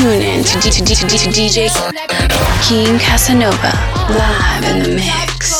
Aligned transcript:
You're 0.00 0.12
in 0.12 0.44
to, 0.44 0.60
D- 0.60 0.70
D- 0.70 0.94
D- 0.94 1.48
DJ 1.50 1.68
King 2.62 2.98
Casanova 3.00 3.72
live 4.14 4.64
in 4.76 4.82
the 4.84 4.94
mix. 4.94 5.57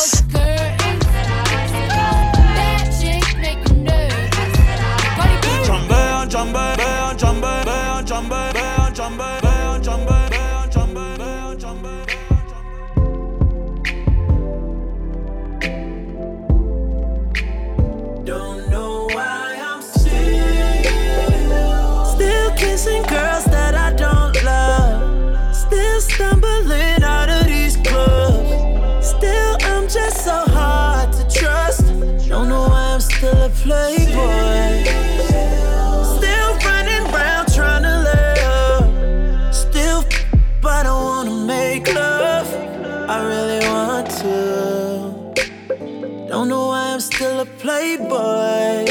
Don't 46.39 46.47
know 46.47 46.67
why 46.67 46.93
I'm 46.93 47.01
still 47.01 47.41
a 47.41 47.45
playboy. 47.45 48.85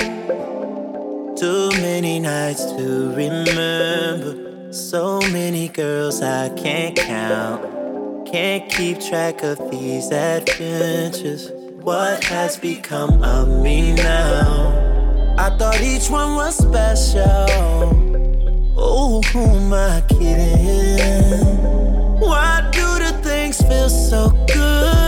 Too 1.34 1.70
many 1.80 2.20
nights 2.20 2.62
to 2.72 3.10
remember. 3.16 4.70
So 4.70 5.20
many 5.32 5.68
girls 5.68 6.20
I 6.20 6.50
can't 6.50 6.94
count. 6.94 8.26
Can't 8.30 8.70
keep 8.70 9.00
track 9.00 9.42
of 9.44 9.70
these 9.70 10.12
adventures. 10.12 11.50
What 11.80 12.22
has 12.24 12.58
become 12.58 13.22
of 13.22 13.48
me 13.62 13.94
now? 13.94 15.34
I 15.38 15.48
thought 15.56 15.80
each 15.80 16.10
one 16.10 16.34
was 16.34 16.54
special. 16.54 17.48
Oh, 18.76 19.22
who 19.32 19.40
am 19.40 19.72
I 19.72 20.02
kidding? 20.06 21.56
Why 22.20 22.68
do 22.72 22.98
the 23.02 23.18
things 23.22 23.58
feel 23.62 23.88
so 23.88 24.28
good 24.52 25.07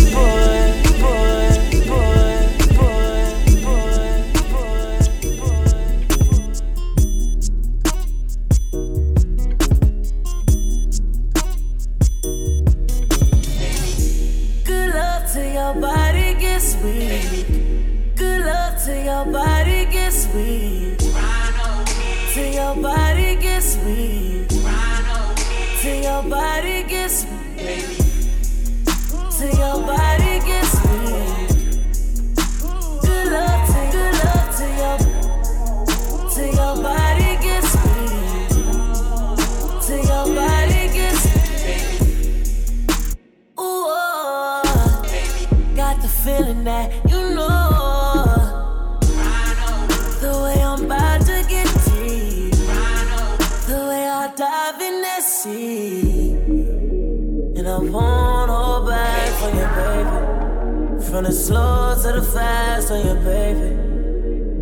From 61.11 61.25
the 61.25 61.31
slow 61.33 61.93
to 62.03 62.13
the 62.13 62.21
fast 62.21 62.89
on 62.89 63.05
your 63.05 63.15
baby. 63.15 63.75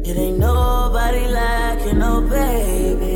It 0.10 0.18
ain't 0.18 0.40
nobody 0.40 1.28
like 1.28 1.86
you, 1.86 1.94
no 1.94 2.22
baby. 2.22 3.09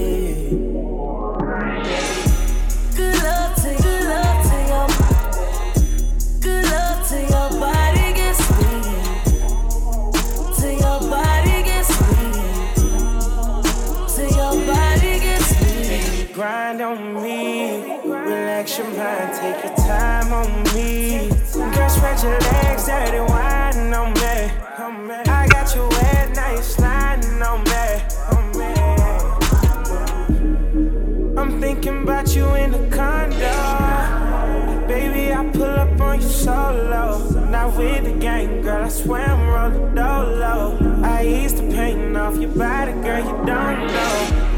Not 37.64 37.78
with 37.78 38.04
the 38.04 38.12
gang, 38.20 38.62
girl, 38.62 38.84
I 38.84 38.90
swear 38.90 39.22
I'm 39.22 39.48
rolling 39.48 39.96
dolo. 39.96 40.78
I 41.02 41.26
ease 41.26 41.54
the 41.54 41.64
pain 41.72 42.14
off 42.14 42.36
your 42.36 42.50
body, 42.50 42.92
girl, 42.92 43.24
you 43.24 43.46
don't 43.46 43.88
know. 43.88 44.50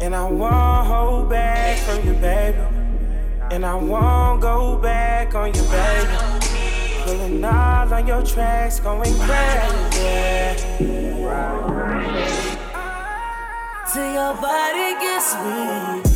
And 0.00 0.12
I 0.12 0.24
won't 0.24 0.86
hold 0.88 1.30
back 1.30 1.78
from 1.78 2.04
you, 2.04 2.14
baby. 2.14 2.58
And 3.52 3.64
I 3.64 3.76
won't 3.76 4.42
go 4.42 4.76
back 4.78 5.36
on 5.36 5.54
you, 5.54 5.62
baby. 5.62 6.10
Pulling 7.04 7.44
all 7.44 7.94
on 7.94 8.04
your 8.04 8.24
tracks, 8.24 8.80
going 8.80 9.14
crazy. 9.20 10.64
Till 13.92 14.12
your 14.12 14.34
body 14.34 14.88
gets 14.98 15.30
sweet. 15.30 16.15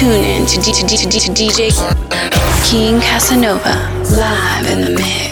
You're 0.00 0.12
in 0.12 0.46
to, 0.46 0.60
D- 0.60 0.72
to, 0.72 0.86
D- 0.86 0.96
to, 0.96 1.08
D- 1.08 1.18
to 1.18 1.32
DJ 1.32 1.70
King 2.70 3.00
Casanova 3.00 3.74
live 4.16 4.70
in 4.70 4.84
the 4.84 4.90
mix. 5.00 5.27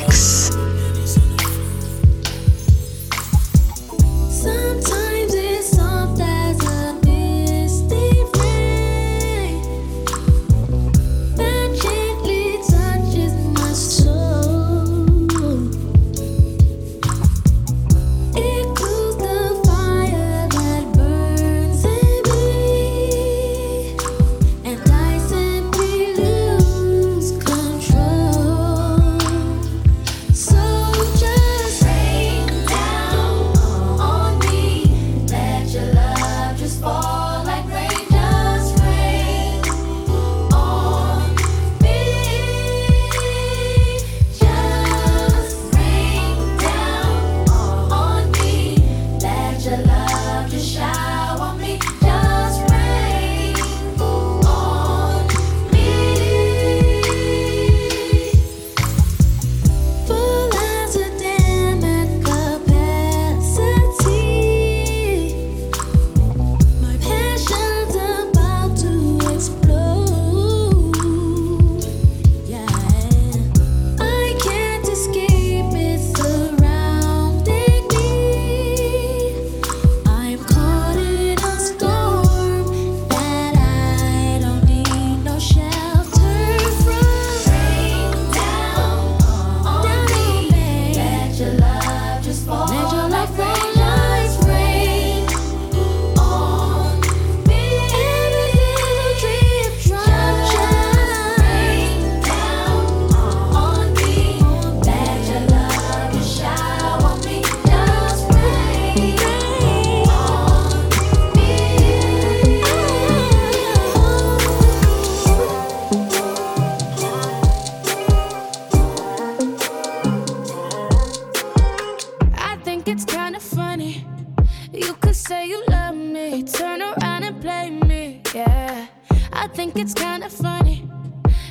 Say 125.17 125.49
you 125.49 125.65
love 125.69 125.97
me, 125.97 126.43
turn 126.43 126.83
around 126.83 127.23
and 127.25 127.41
play 127.41 127.71
me. 127.71 128.21
Yeah, 128.35 128.87
I 129.33 129.47
think 129.49 129.77
it's 129.77 129.95
kinda 129.95 130.29
funny. 130.29 130.89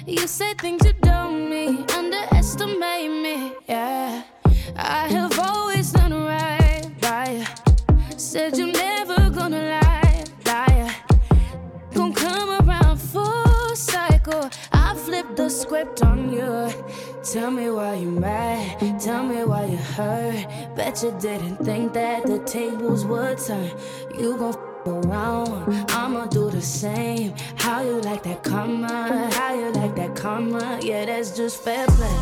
You 0.06 0.28
say 0.28 0.54
things 0.54 0.86
you 0.86 0.94
don't 1.02 1.50
mean, 1.50 1.84
underestimate 1.98 3.10
me. 3.26 3.54
Yeah, 3.68 4.22
I 4.78 5.08
have 5.08 5.40
always 5.40 5.92
done 5.92 6.14
right 6.14 6.86
you. 7.02 7.46
Said 8.18 8.56
you're 8.58 8.72
never 8.72 9.30
gonna 9.32 9.64
lie, 9.74 9.85
the 15.36 15.50
script 15.50 16.02
on 16.04 16.32
you. 16.32 16.70
Tell 17.24 17.52
me 17.52 17.70
why 17.70 17.96
you 17.96 18.10
mad. 18.10 19.00
Tell 19.00 19.24
me 19.24 19.44
why 19.44 19.66
you 19.66 19.78
hurt. 19.78 20.48
Bet 20.76 21.04
you 21.04 21.16
didn't 21.20 21.58
think 21.58 21.94
that 21.94 22.26
the 22.26 22.40
tables 22.40 23.06
would 23.06 23.38
turn. 23.38 23.72
You 24.18 24.38
gon' 24.38 24.54
f 24.54 24.88
around. 24.88 25.92
I'ma 25.92 26.28
do 26.28 26.50
the 26.50 26.62
same. 26.62 27.34
How 27.58 27.82
you 27.82 28.00
like 28.02 28.24
that 28.24 28.44
karma? 28.44 29.30
How 29.34 29.54
you 29.54 29.72
like 29.72 29.96
that 29.96 30.16
karma? 30.16 30.80
Yeah, 30.82 31.06
that's 31.06 31.32
just 31.36 31.62
fair 31.64 31.88
play. 31.88 32.18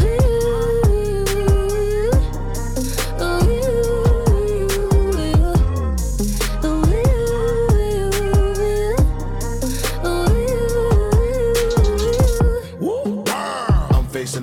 Ooh. 0.00 0.85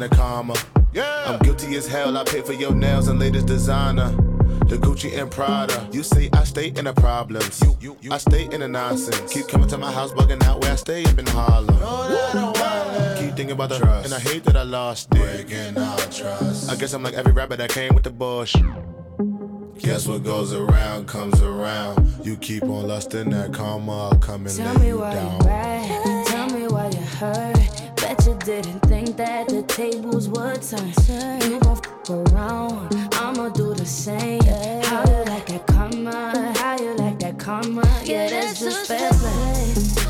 The 0.10 0.16
karma. 0.16 0.56
Yeah. 0.94 1.24
I'm 1.28 1.40
guilty 1.40 1.76
as 1.76 1.88
hell. 1.88 2.18
I 2.18 2.24
pay 2.24 2.42
for 2.42 2.54
your 2.54 2.74
nails 2.74 3.08
and 3.08 3.20
latest 3.20 3.48
designer. 3.48 4.10
The 4.68 4.78
Gucci 4.78 5.18
and 5.20 5.30
Prada. 5.30 5.88
You 5.92 6.04
say 6.04 6.30
I 6.34 6.44
stay 6.44 6.68
in 6.68 6.86
the 6.86 6.94
problems. 6.94 7.62
You, 7.62 7.78
you, 7.80 7.98
you. 8.02 8.12
I 8.12 8.18
stay 8.18 8.44
in 8.46 8.62
the 8.62 8.68
nonsense. 8.68 9.34
Keep 9.34 9.48
coming 9.48 9.68
to 9.70 9.78
my 9.78 9.92
house, 9.92 10.12
bugging 10.12 10.44
out 10.44 10.62
where 10.62 10.72
I 10.72 10.76
stay 10.76 11.04
up 11.06 11.18
in 11.18 11.26
Harlem. 11.28 11.76
Keep 13.20 13.36
thinking 13.36 13.52
about 13.52 13.70
the 13.70 13.80
trust. 13.80 14.06
And 14.06 14.14
I 14.14 14.20
hate 14.20 14.44
that 14.46 14.56
I 14.56 14.64
lost 14.64 15.10
it. 15.14 15.18
Breaking 15.48 15.78
our 15.78 15.98
trust. 15.98 16.70
I 16.70 16.76
guess 16.76 16.94
I'm 16.94 17.04
like 17.04 17.14
every 17.16 17.32
rapper 17.34 17.56
that 17.56 17.70
came 17.72 17.94
with 17.94 18.04
the 18.04 18.12
bush. 18.12 18.56
Guess 19.80 20.08
what 20.08 20.24
goes 20.24 20.54
around 20.54 21.08
comes 21.08 21.42
around. 21.42 22.26
You 22.26 22.38
keep 22.38 22.64
on 22.64 22.88
lusting 22.88 23.30
that 23.31 23.54
karma, 23.54 24.18
coming 24.22 24.54
Tell 24.56 24.78
me 24.80 24.94
why 24.94 25.14
down. 25.14 25.40
you 25.42 25.48
mad. 25.48 26.28
Tell 26.28 26.50
me 26.50 26.68
why 26.68 26.90
you 26.90 27.02
hurt. 27.19 27.93
You 28.25 28.35
didn't 28.45 28.80
think 28.87 29.18
that 29.18 29.49
the 29.49 29.63
tables 29.63 30.30
would 30.30 30.61
turn. 30.61 31.42
You 31.51 31.59
gon' 31.59 31.77
f 31.77 32.09
around, 32.09 32.95
I'ma 33.15 33.49
do 33.49 33.73
the 33.73 33.85
same. 33.85 34.42
How 34.83 35.03
you 35.11 35.25
like 35.25 35.47
that 35.47 35.68
karma? 35.68 36.53
How 36.57 36.77
you 36.80 36.95
like 36.95 37.19
that 37.19 37.37
karma? 37.37 37.83
Yeah, 38.06 38.30
that's 38.30 38.61
just 38.61 38.87
fair. 38.87 40.03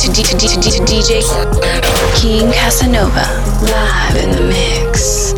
To, 0.00 0.12
DJ 0.86 1.20
King 2.18 2.50
Casanova 2.52 3.26
live 3.66 4.16
in 4.16 4.30
the 4.30 4.42
mix. 4.48 5.34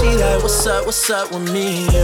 She 0.00 0.16
like, 0.16 0.42
what's 0.42 0.66
up, 0.66 0.86
what's 0.86 1.10
up 1.10 1.30
with 1.30 1.52
me 1.52 1.95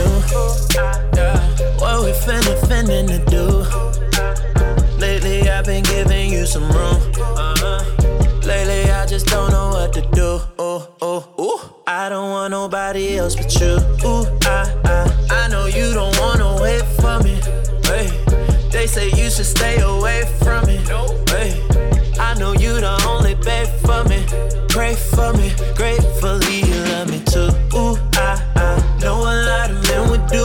else 13.23 13.37
but 13.37 13.55
you. 13.61 13.75
Ooh, 14.05 14.25
I, 14.43 14.67
I, 14.85 15.45
I 15.45 15.49
know 15.49 15.67
you 15.67 15.95
don't 15.95 16.17
wanna 16.19 16.61
wait 16.61 16.83
for 17.01 17.23
me. 17.23 17.35
Hey, 17.87 18.09
they 18.71 18.87
say 18.87 19.07
you 19.11 19.31
should 19.31 19.47
stay 19.47 19.81
away 19.81 20.25
from 20.43 20.67
me. 20.67 20.79
Hey, 21.31 21.53
I 22.19 22.35
know 22.39 22.53
you 22.53 22.81
the 22.81 22.95
only 23.07 23.35
babe 23.37 23.69
for 23.87 24.03
me. 24.11 24.21
Pray 24.69 24.95
for 25.15 25.33
me, 25.35 25.55
gratefully 25.77 26.57
you 26.69 26.79
love 26.91 27.09
me 27.11 27.21
too. 27.33 27.51
Ooh, 27.79 27.97
I, 28.15 28.43
I 28.57 28.99
know 29.01 29.19
a 29.23 29.35
lot 29.51 29.71
of 29.71 29.79
men 29.87 30.11
would 30.11 30.27
do 30.27 30.45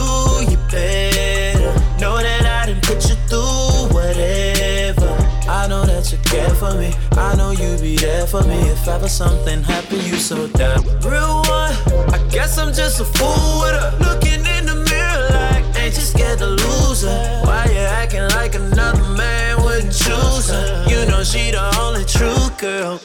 you 0.50 0.58
better. 0.70 1.74
Know 2.00 2.16
that 2.18 2.44
I 2.46 2.66
didn't 2.66 2.84
put 2.84 3.02
you 3.08 3.16
through 3.28 3.90
whatever. 3.96 5.10
I 5.50 5.66
know 5.66 5.84
that 5.84 6.12
you 6.12 6.18
care 6.18 6.54
for 6.54 6.74
me. 6.74 6.92
I 7.12 7.34
know 7.34 7.50
you'd 7.50 7.80
be 7.80 7.96
there 7.96 8.26
for 8.26 8.42
me 8.44 8.58
if 8.68 8.86
ever 8.86 9.08
something 9.08 9.64
happened. 9.64 10.04
You 10.04 10.16
so 10.16 10.46
down. 10.46 10.84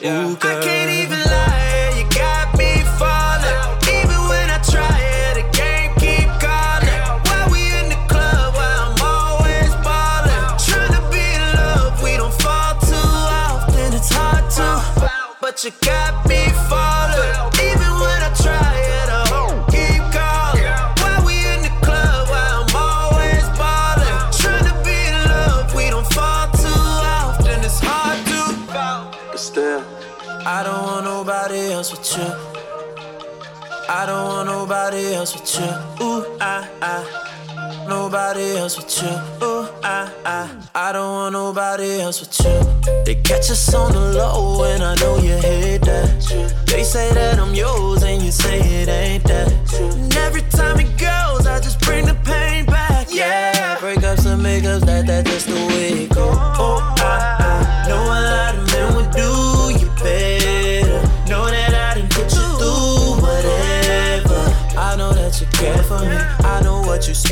Ooh, 0.02 0.36
girl. 0.36 0.73
With 35.58 36.00
you. 36.00 36.04
Ooh, 36.06 36.38
I, 36.40 36.68
I. 36.80 37.86
Nobody 37.88 38.56
else 38.56 38.76
with 38.76 39.02
you. 39.02 39.46
Ooh, 39.46 39.68
I, 39.82 40.10
I. 40.24 40.50
I 40.74 40.92
don't 40.92 41.12
want 41.12 41.32
nobody 41.32 42.00
else 42.00 42.20
with 42.20 42.40
you. 42.40 43.04
They 43.04 43.14
catch 43.16 43.50
us 43.50 43.74
on 43.74 43.92
the 43.92 44.00
low, 44.00 44.64
and 44.64 44.82
I 44.82 44.94
know 44.96 45.16
you 45.18 45.36
hate 45.36 45.82
that. 45.82 46.64
They 46.66 46.82
say 46.82 47.12
that 47.14 47.38
I'm 47.38 47.54
yours, 47.54 48.02
and 48.02 48.22
you 48.22 48.32
say 48.32 48.58
it 48.60 48.88
ain't 48.88 49.24
that. 49.24 49.52
And 49.80 50.16
every 50.16 50.42
time 50.42 50.80
it 50.80 50.93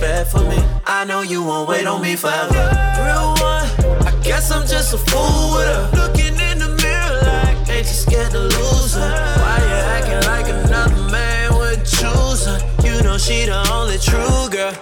spare 0.02 0.24
for 0.24 0.40
me. 0.50 0.58
I 0.84 1.04
know 1.04 1.22
you 1.22 1.44
won't 1.44 1.68
wait 1.68 1.86
on 1.86 2.02
me 2.02 2.16
forever. 2.16 2.64
Real 3.06 3.30
one, 3.38 3.68
I 4.10 4.12
guess 4.22 4.50
I'm 4.50 4.66
just 4.66 4.92
a 4.94 4.98
fool 4.98 5.54
with 5.54 5.68
her. 5.74 5.90
Looking 5.94 6.34
in 6.48 6.58
the 6.58 6.70
mirror 6.82 7.20
like, 7.22 7.58
ain't 7.68 7.86
you 7.86 7.98
scared 8.04 8.32
to 8.32 8.40
lose 8.40 8.94
her? 8.94 9.12
Why 9.42 9.56
you 9.68 9.78
acting 9.96 10.22
like 10.32 10.48
another 10.48 11.02
man 11.12 11.54
would 11.54 11.84
choose 11.84 12.46
her? 12.46 12.58
You 12.84 13.00
know 13.02 13.16
she 13.16 13.46
the 13.46 13.62
only 13.72 13.98
true 13.98 14.48
girl. 14.50 14.74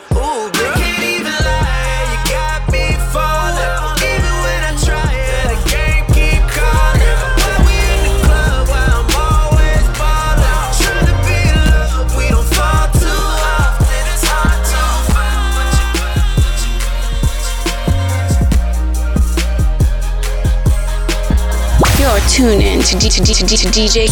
You're 22.40 22.52
in 22.52 22.80
to, 22.80 22.96
D- 22.98 23.10
to, 23.10 23.20
D- 23.20 23.34
to, 23.34 23.44
D- 23.44 23.56
to 23.58 23.66
DJ 23.68 24.08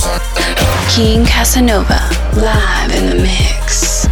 King 0.94 1.24
Casanova 1.24 1.98
live 2.36 2.94
in 2.94 3.06
the 3.08 3.22
mix. 3.22 4.07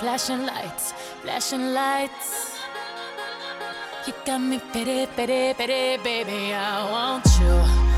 flashing 0.00 0.46
lights, 0.46 0.94
flashing 1.20 1.74
lights. 1.74 2.58
You 4.06 4.14
got 4.24 4.38
me 4.38 4.58
pity, 4.72 5.06
pity, 5.14 5.52
pity, 5.52 6.02
baby. 6.02 6.54
I 6.54 6.90
want 6.90 7.26
you. 7.38 7.89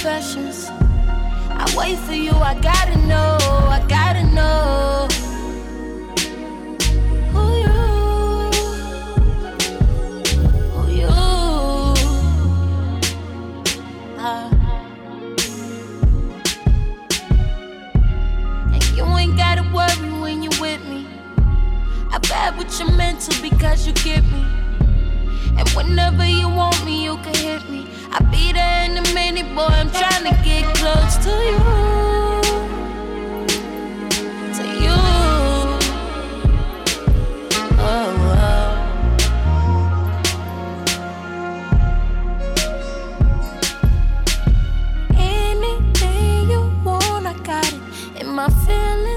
confessions. 0.00 0.70
I 0.70 1.74
wait 1.76 1.98
for 1.98 2.14
you, 2.14 2.32
I 2.32 2.58
gotta 2.58 2.96
know, 3.06 3.36
I 3.68 3.84
gotta 3.86 4.24
know. 4.34 4.59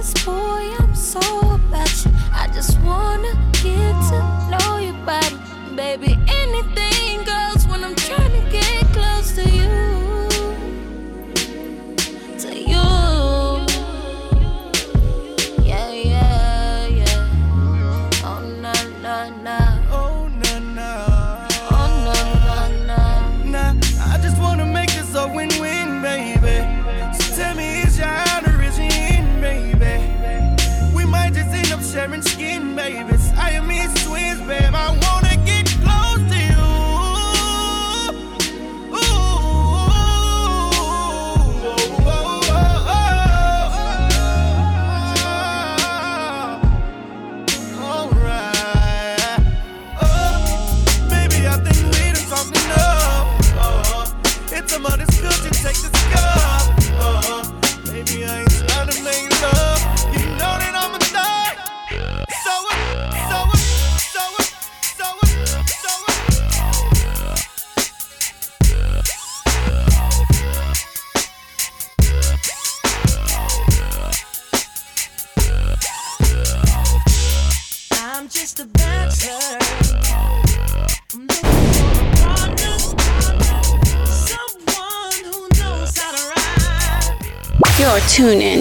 this, 0.03 0.25
boy, 0.25 0.75
I'm 0.79 0.95
so 0.95 1.19
about 1.19 2.05
you. 2.05 2.11
I 2.33 2.49
just 2.53 2.79
wanna 2.81 3.33
get 3.53 3.93
to 4.09 4.19
know 4.51 4.77
your 4.77 4.93
body, 5.05 5.37
baby. 5.75 6.22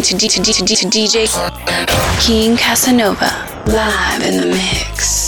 listening 0.02 0.18
to, 0.18 0.26
D- 0.26 0.28
to, 0.28 0.42
D- 0.42 0.52
to, 0.52 0.64
D- 0.64 0.74
to 0.74 0.86
DJ 0.86 2.20
King 2.20 2.56
Casanova 2.56 3.30
live 3.66 4.22
in 4.22 4.40
the 4.40 4.46
mix. 4.46 5.21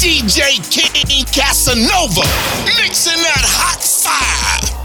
DJ 0.00 0.56
King 0.70 1.26
Casanova, 1.26 2.22
mixing 2.80 3.20
that 3.22 3.44
hot 3.44 3.82
fire. 3.84 4.79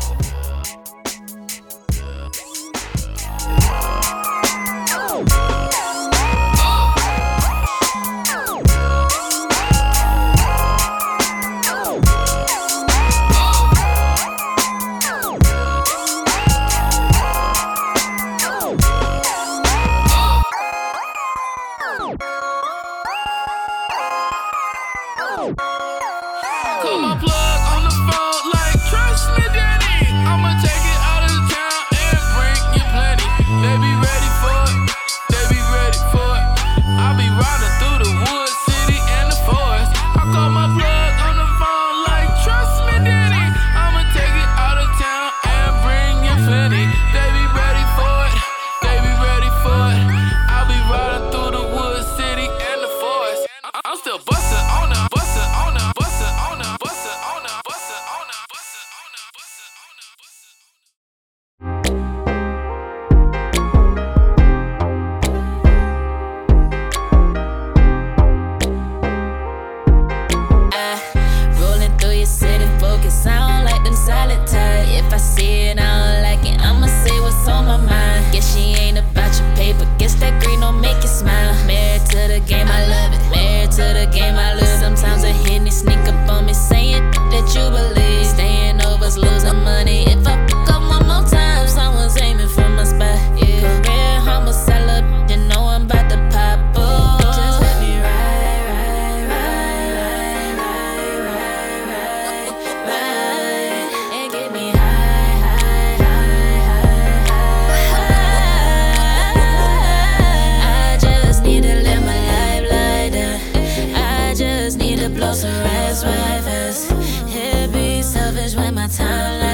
when 118.53 118.75
my 118.75 118.87
time 118.87 119.44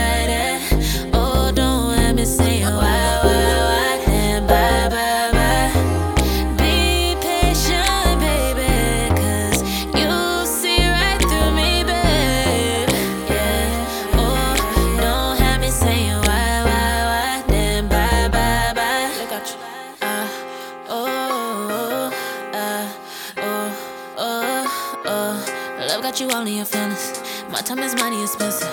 time 27.76 27.84
is 27.86 27.96
money 27.96 28.22
expensive. 28.22 28.68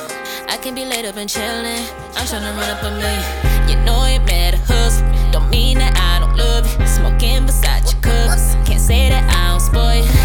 I 0.48 0.58
can 0.60 0.74
be 0.74 0.84
laid 0.84 1.04
up 1.04 1.16
and 1.16 1.28
chilling. 1.28 1.84
I'm 2.16 2.26
tryna 2.26 2.56
run 2.56 2.68
up 2.70 2.82
a 2.82 2.90
million. 2.90 3.68
You 3.68 3.76
know 3.84 4.02
it 4.04 4.24
matter, 4.26 4.58
hustle. 4.66 5.06
Don't 5.30 5.48
mean 5.50 5.78
that 5.78 5.94
I 5.96 6.18
don't 6.18 6.36
love 6.36 6.66
you. 6.66 6.86
Smoking 6.86 7.46
beside 7.46 7.84
your 7.84 8.00
cookies. 8.02 8.56
Can't 8.66 8.80
say 8.80 9.08
that 9.10 9.24
I 9.30 9.50
don't 9.50 9.60
spoil 9.60 10.02
you. 10.02 10.17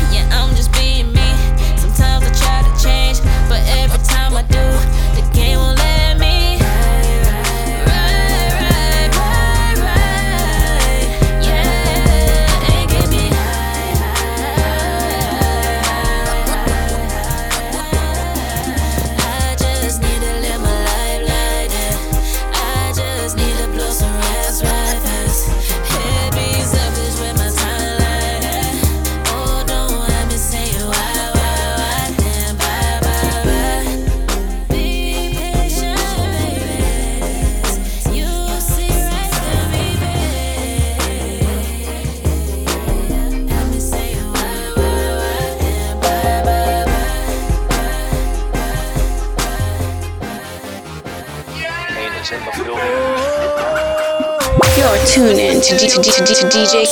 to, 56.02 56.48
DJ 56.50 56.88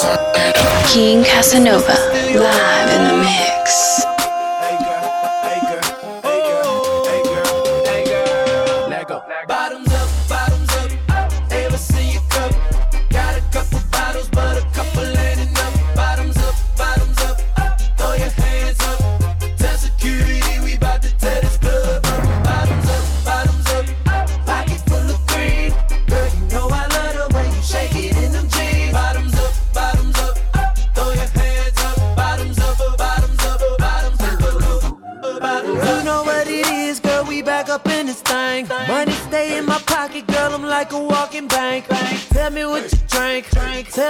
King 0.94 1.24
Casanova 1.24 1.94
live 2.38 2.90
in 2.92 3.08
the 3.08 3.24
mix. 3.24 3.51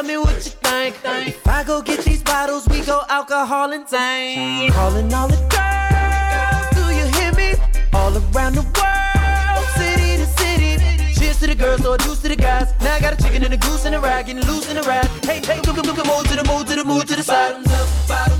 Tell 0.01 0.09
me 0.09 0.17
what 0.17 0.33
you 0.33 0.51
think. 0.65 0.95
If 1.05 1.47
I 1.47 1.63
go 1.63 1.79
get 1.79 2.03
these 2.03 2.23
bottles, 2.23 2.67
we 2.69 2.81
go 2.81 3.03
alcohol 3.07 3.71
and 3.71 3.87
tank. 3.87 4.73
Calling 4.73 5.13
all 5.13 5.27
the 5.27 5.37
girls, 5.53 6.65
do 6.73 6.89
you 6.89 7.05
hear 7.17 7.31
me? 7.33 7.53
All 7.93 8.09
around 8.09 8.55
the 8.55 8.65
world, 8.73 9.65
city 9.77 10.17
to 10.17 10.25
city. 10.41 11.13
Cheers 11.13 11.39
to 11.41 11.45
the 11.45 11.53
girls, 11.53 11.85
or 11.85 11.99
juice 11.99 12.19
to 12.23 12.29
the 12.29 12.35
guys. 12.35 12.73
Now 12.81 12.95
I 12.95 12.99
got 12.99 13.13
a 13.13 13.23
chicken 13.23 13.43
and 13.43 13.53
a 13.53 13.57
goose 13.57 13.85
and 13.85 13.93
a 13.93 13.99
rag, 13.99 14.25
getting 14.25 14.43
loose 14.47 14.67
in 14.71 14.77
the 14.77 14.81
ride. 14.81 15.05
Hey, 15.23 15.37
hey, 15.37 15.61
come, 15.61 15.75
come, 15.75 15.95
come, 15.95 16.07
move 16.07 16.27
to 16.29 16.35
the 16.35 16.45
move 16.51 16.65
to 16.65 16.75
the 16.77 16.83
move 16.83 17.05
to 17.05 17.15
the 17.15 17.21
side. 17.21 18.30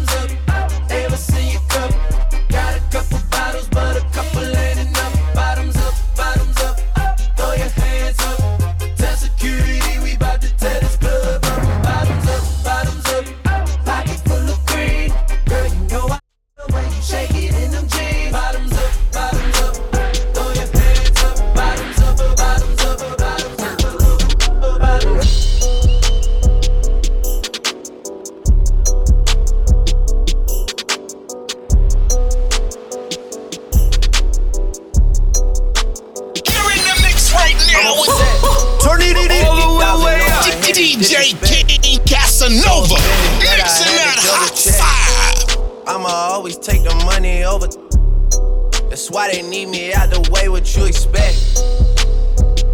They 49.41 49.49
need 49.49 49.69
me 49.69 49.93
out 49.93 50.10
the 50.10 50.30
way. 50.32 50.49
What 50.49 50.75
you 50.75 50.86
expect? 50.86 51.58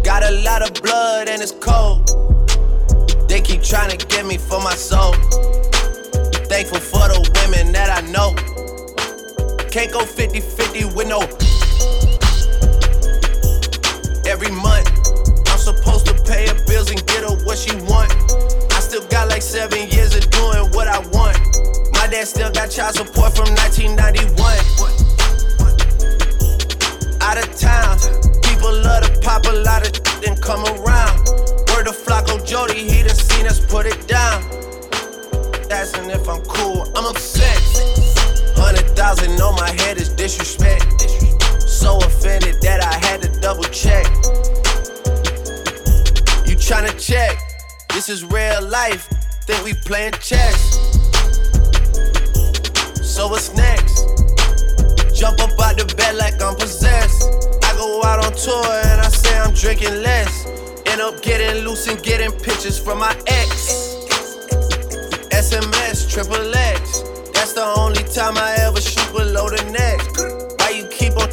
Got 0.04 0.22
a 0.22 0.30
lot 0.42 0.62
of 0.62 0.74
blood 0.82 1.28
and 1.28 1.40
it's 1.40 1.52
cold. 1.52 2.08
They 3.28 3.40
keep 3.40 3.62
trying 3.62 3.96
to 3.96 4.06
get 4.06 4.26
me 4.26 4.38
for 4.38 4.60
my 4.60 4.74
soul. 4.74 5.12
Thankful 6.48 6.80
for 6.80 7.08
the 7.08 7.20
women 7.40 7.72
that 7.72 7.90
I 7.90 8.00
know. 8.10 8.34
Can't 9.70 9.92
go 9.92 10.04
50 10.04 10.40
Asking 35.78 36.10
if 36.10 36.28
I'm 36.28 36.42
cool, 36.42 36.82
I'm 36.96 37.06
upset. 37.06 37.56
Hundred 38.56 38.90
thousand 38.96 39.40
on 39.40 39.54
my 39.54 39.70
head 39.80 39.96
is 39.96 40.08
disrespect. 40.08 41.02
So 41.60 41.98
offended 41.98 42.60
that 42.62 42.82
I 42.82 42.94
had 43.06 43.22
to 43.22 43.28
double 43.40 43.62
check. 43.62 44.04
You 46.48 46.56
tryna 46.56 46.98
check? 46.98 47.38
This 47.90 48.08
is 48.08 48.24
real 48.24 48.60
life. 48.66 49.08
Think 49.46 49.62
we 49.62 49.72
playing 49.72 50.14
chess. 50.14 50.58
So 53.00 53.28
what's 53.28 53.54
next? 53.54 54.02
Jump 55.14 55.38
up 55.38 55.54
out 55.62 55.78
the 55.78 55.94
bed 55.96 56.16
like 56.16 56.42
I'm 56.42 56.56
possessed. 56.56 57.22
I 57.62 57.72
go 57.76 58.02
out 58.02 58.18
on 58.26 58.32
tour 58.32 58.66
and 58.90 59.00
I 59.00 59.08
say 59.10 59.38
I'm 59.38 59.54
drinking 59.54 60.02
less. 60.02 60.44
End 60.86 61.00
up 61.00 61.22
getting 61.22 61.62
loose 61.64 61.86
and 61.86 62.02
getting 62.02 62.32
pictures 62.32 62.80
from 62.80 62.98
my 62.98 63.14
ex. 63.28 63.57
SMS, 65.48 66.04
triple 66.10 66.54
X. 66.54 67.00
That's 67.32 67.54
the 67.54 67.64
only 67.64 68.02
time 68.12 68.36
I 68.36 68.52
ever 68.68 68.82
shoot 68.82 69.10
below 69.14 69.48
the 69.48 69.64
neck. 69.72 69.96
Why 70.60 70.76
you 70.76 70.86
keep 70.88 71.16
on 71.16 71.24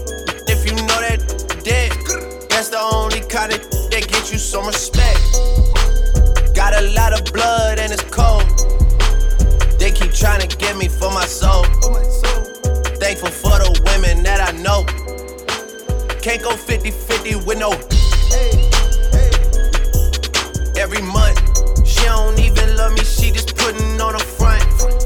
if 0.48 0.64
you 0.64 0.72
know 0.72 1.00
that 1.04 1.20
dead? 1.66 1.92
That's 2.50 2.70
the 2.70 2.80
only 2.80 3.20
kind 3.28 3.52
of 3.52 3.60
that 3.92 4.08
gets 4.08 4.32
you 4.32 4.40
some 4.40 4.68
respect. 4.68 5.20
Got 6.56 6.80
a 6.80 6.96
lot 6.96 7.12
of 7.12 7.26
blood 7.34 7.78
and 7.78 7.92
it's 7.92 8.08
cold. 8.08 8.48
They 9.80 9.92
keep 9.92 10.14
trying 10.14 10.48
to 10.48 10.56
get 10.56 10.78
me 10.78 10.88
for 10.88 11.12
my 11.12 11.26
soul. 11.26 11.66
Thankful 13.04 13.36
for 13.36 13.60
the 13.60 13.68
women 13.84 14.24
that 14.24 14.40
I 14.40 14.56
know. 14.64 14.86
Can't 16.24 16.42
go 16.42 16.56
50 16.56 16.90
50 16.90 17.36
with 17.44 17.60
no. 17.60 17.72
Every 20.80 21.02
month, 21.02 21.38
she 21.86 22.06
don't 22.06 22.40
even 22.40 22.65
love 22.76 22.94
me, 22.94 23.04
she 23.04 23.32
just 23.32 23.56
putting 23.56 24.00
on 24.02 24.16
a 24.16 24.20
front. 24.20 24.64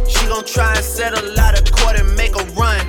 She 0.09 0.25
gon' 0.27 0.45
try 0.45 0.75
and 0.75 0.83
set 0.83 1.13
a 1.17 1.23
lot 1.33 1.59
of 1.59 1.71
court 1.71 1.99
and 1.99 2.15
make 2.15 2.35
a 2.35 2.43
run. 2.57 2.81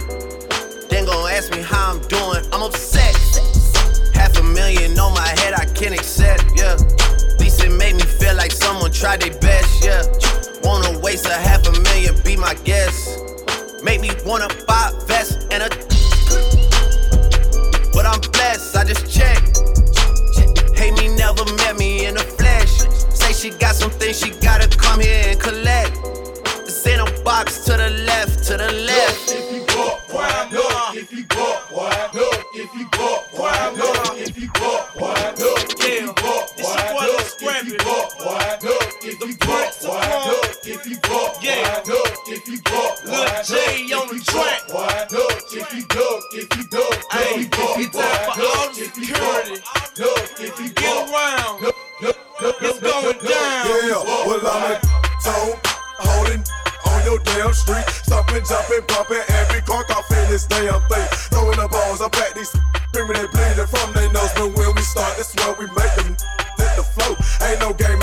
Then 0.89 1.05
gon' 1.07 1.31
ask 1.31 1.53
me 1.53 1.63
how 1.63 1.93
I'm 1.93 2.01
doing, 2.09 2.45
I'm 2.53 2.63
upset. 2.63 3.15
Half 4.15 4.39
a 4.39 4.43
million 4.43 4.99
on 4.99 5.15
my 5.15 5.29
head, 5.41 5.55
I 5.55 5.67
can't 5.67 5.95
accept, 5.95 6.45
yeah. 6.57 6.75
At 6.75 7.41
least 7.41 7.63
it 7.63 7.71
made 7.71 7.95
me 7.95 8.03
feel 8.03 8.35
like 8.37 8.53
someone 8.53 8.91
tried 8.91 9.21
their 9.21 9.39
best, 9.39 9.85
yeah. 9.85 10.03
Wanna 10.63 10.99
waste 10.99 11.27
a 11.27 11.35
half 11.35 11.67
a 11.67 11.73
million, 11.81 12.15
be 12.25 12.37
my 12.37 12.55
guest. 12.65 13.19
Make 13.83 14.01
me 14.01 14.11
wanna 14.25 14.49
buy 14.67 14.93
this 60.31 60.47
damn 60.47 60.81
thing. 60.87 61.09
Throwing 61.35 61.59
the 61.59 61.67
balls 61.67 62.01
up 62.01 62.15
at 62.17 62.35
these 62.35 62.55
screaming 62.95 63.19
they 63.19 63.27
bleeding 63.35 63.67
from 63.67 63.93
their 63.93 64.11
nose. 64.15 64.31
But 64.39 64.55
when 64.55 64.71
we 64.75 64.83
start, 64.83 65.19
that's 65.19 65.35
where 65.35 65.55
we 65.59 65.67
make 65.75 65.95
them 65.99 66.15
hit 66.57 66.73
the 66.79 66.87
flow. 66.87 67.19
Ain't 67.43 67.59
no 67.59 67.75
game 67.75 68.01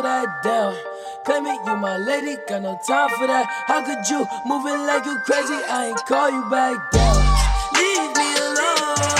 for 0.00 0.08
that. 0.08 0.42
Damn, 0.42 0.74
claim 1.24 1.46
it, 1.46 1.66
you 1.66 1.76
my 1.76 1.96
lady, 1.96 2.36
got 2.48 2.62
no 2.62 2.78
time 2.86 3.08
for 3.18 3.26
that. 3.26 3.46
How 3.66 3.84
could 3.84 4.08
you 4.08 4.26
moving 4.46 4.86
like 4.86 5.04
you 5.04 5.18
crazy? 5.26 5.60
I 5.68 5.88
ain't 5.88 6.06
call 6.06 6.30
you 6.30 6.48
back 6.48 6.90
down. 6.90 7.16
Leave 7.74 8.16
me 8.16 8.34
alone. 8.36 9.19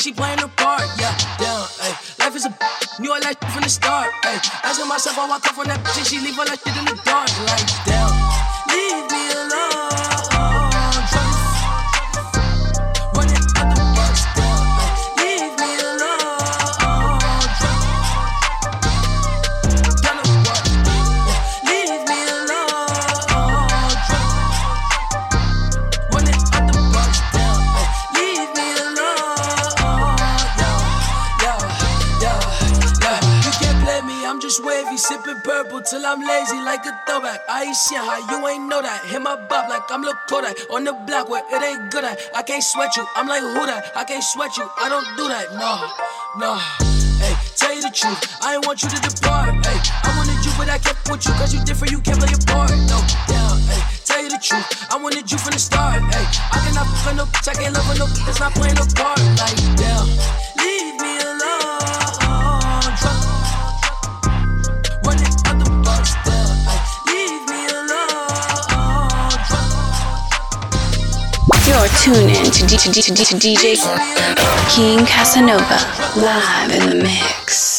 Man, 0.00 0.04
she 0.04 0.12
playing 0.14 0.38
her 0.38 0.48
part, 0.56 0.80
yeah. 0.98 1.12
Down, 1.36 1.68
ay. 1.82 1.92
Life 2.20 2.36
is 2.36 2.46
a 2.46 2.56
knew 3.00 3.12
all 3.12 3.20
that 3.20 3.36
from 3.52 3.62
the 3.62 3.68
start, 3.68 4.08
ay. 4.24 4.40
Asking 4.64 4.88
myself 4.88 5.16
how 5.16 5.30
I 5.30 5.38
come 5.40 5.54
from 5.54 5.66
that 5.66 5.84
bitch 5.84 5.98
and 5.98 6.06
she 6.06 6.18
leave 6.20 6.38
all 6.38 6.46
that 6.46 6.58
shit 6.58 6.74
in 6.74 6.86
the 6.86 6.96
dark, 7.04 7.28
like 7.44 7.89
I 37.60 37.64
ain't 37.64 37.76
shit, 37.76 38.00
you 38.00 38.48
ain't 38.48 38.72
know 38.72 38.80
that. 38.80 39.04
Hit 39.04 39.20
my 39.20 39.36
bop 39.36 39.68
like 39.68 39.84
I'm 39.92 40.00
Lil 40.00 40.16
Kodak 40.24 40.56
on 40.72 40.84
the 40.84 40.96
block 41.04 41.28
where 41.28 41.44
it 41.44 41.60
ain't 41.60 41.92
good 41.92 42.04
at. 42.04 42.16
I 42.32 42.40
can't 42.40 42.64
sweat 42.64 42.96
you, 42.96 43.04
I'm 43.12 43.28
like 43.28 43.44
who 43.44 43.68
that? 43.68 43.92
I 43.94 44.04
can't 44.04 44.24
sweat 44.24 44.56
you, 44.56 44.64
I 44.80 44.88
don't 44.88 45.04
do 45.20 45.28
that. 45.28 45.52
No, 45.60 45.76
no. 46.40 46.56
Hey, 47.20 47.36
tell 47.60 47.76
you 47.76 47.84
the 47.84 47.92
truth, 47.92 48.16
I 48.40 48.56
ain't 48.56 48.64
want 48.64 48.80
you 48.80 48.88
to 48.88 48.96
depart. 48.96 49.52
Hey, 49.60 49.76
I 49.76 50.08
wanted 50.16 50.40
you, 50.40 50.48
but 50.56 50.72
I 50.72 50.80
kept 50.80 51.04
with 51.04 51.20
you, 51.28 51.36
cause 51.36 51.52
you 51.52 51.60
different, 51.68 51.92
you 51.92 52.00
can't 52.00 52.16
play 52.16 52.32
your 52.32 52.40
part. 52.48 52.72
No, 52.88 52.96
down, 53.28 53.60
hey, 53.68 53.84
tell 54.08 54.24
you 54.24 54.32
the 54.32 54.40
truth, 54.40 54.64
I 54.88 54.96
wanted 54.96 55.28
you 55.28 55.36
from 55.36 55.52
the 55.52 55.60
start. 55.60 56.00
Hey, 56.00 56.24
I 56.56 56.64
cannot 56.64 56.88
fuck 57.04 57.12
no 57.12 57.28
bitch, 57.28 57.44
I 57.44 57.60
can't 57.60 57.76
love 57.76 57.84
no 57.92 58.08
bitch, 58.08 58.24
that's 58.24 58.40
not 58.40 58.56
playing 58.56 58.80
no 58.80 58.88
part. 58.96 59.20
Like, 59.36 59.60
damn, 59.76 60.08
Drunk, 72.02 72.30
in 72.30 72.50
to, 72.50 72.66
D- 72.66 72.78
to, 72.78 72.90
D- 72.90 73.02
to, 73.02 73.12
D- 73.12 73.24
to 73.24 73.34
DJ 73.36 73.76
King 74.74 75.04
Casanova 75.04 75.78
live 76.18 76.72
in 76.72 76.88
the 76.88 77.02
mix. 77.04 77.69